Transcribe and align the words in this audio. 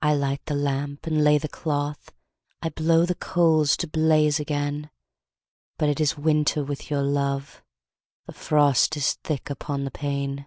I 0.00 0.14
light 0.14 0.42
the 0.46 0.54
lamp 0.54 1.08
and 1.08 1.24
lay 1.24 1.36
the 1.36 1.48
cloth, 1.48 2.12
I 2.62 2.68
blow 2.68 3.04
the 3.04 3.16
coals 3.16 3.76
to 3.78 3.88
blaze 3.88 4.38
again; 4.38 4.90
But 5.76 5.88
it 5.88 5.98
is 6.00 6.16
winter 6.16 6.62
with 6.62 6.88
your 6.88 7.02
love, 7.02 7.60
The 8.26 8.32
frost 8.32 8.96
is 8.96 9.14
thick 9.14 9.50
upon 9.50 9.82
the 9.82 9.90
pane. 9.90 10.46